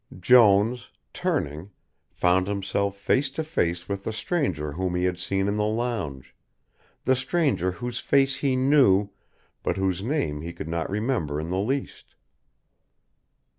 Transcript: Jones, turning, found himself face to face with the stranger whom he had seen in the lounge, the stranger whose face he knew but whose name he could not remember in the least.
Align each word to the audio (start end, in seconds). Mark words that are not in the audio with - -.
Jones, 0.19 0.89
turning, 1.13 1.69
found 2.09 2.47
himself 2.47 2.97
face 2.97 3.29
to 3.29 3.43
face 3.43 3.87
with 3.87 4.03
the 4.03 4.11
stranger 4.11 4.71
whom 4.71 4.95
he 4.95 5.03
had 5.03 5.19
seen 5.19 5.47
in 5.47 5.57
the 5.57 5.63
lounge, 5.67 6.33
the 7.05 7.15
stranger 7.15 7.69
whose 7.73 7.99
face 7.99 8.37
he 8.37 8.55
knew 8.55 9.09
but 9.61 9.77
whose 9.77 10.01
name 10.01 10.41
he 10.41 10.53
could 10.53 10.67
not 10.67 10.89
remember 10.89 11.39
in 11.39 11.51
the 11.51 11.59
least. 11.59 12.15